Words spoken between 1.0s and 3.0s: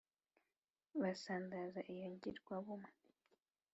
basandaza iyo ngirwa bumwe.